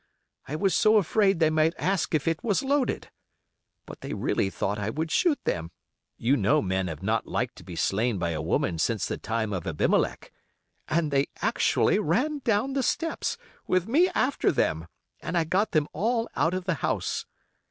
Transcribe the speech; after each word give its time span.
I 0.47 0.55
was 0.55 0.73
so 0.73 0.97
afraid 0.97 1.37
they 1.39 1.51
might 1.51 1.75
ask 1.77 2.15
if 2.15 2.27
it 2.27 2.43
was 2.43 2.63
loaded. 2.63 3.11
But 3.85 4.01
they 4.01 4.15
really 4.15 4.49
thought 4.49 4.79
I 4.79 4.89
would 4.89 5.11
shoot 5.11 5.37
them 5.43 5.69
(you 6.17 6.35
know 6.35 6.59
men 6.59 6.87
have 6.87 7.03
not 7.03 7.27
liked 7.27 7.55
to 7.57 7.63
be 7.63 7.75
slain 7.75 8.17
by 8.17 8.31
a 8.31 8.41
woman 8.41 8.79
since 8.79 9.05
the 9.05 9.19
time 9.19 9.53
of 9.53 9.67
Abimelech), 9.67 10.31
and 10.87 11.11
they 11.11 11.27
actually 11.43 11.99
ran 11.99 12.39
down 12.39 12.73
the 12.73 12.81
steps, 12.81 13.37
with 13.67 13.87
me 13.87 14.09
after 14.15 14.51
them, 14.51 14.87
and 15.21 15.37
I 15.37 15.43
got 15.43 15.69
them 15.69 15.87
all 15.93 16.27
out 16.35 16.55
of 16.55 16.63
the 16.65 16.73
house. 16.81 17.27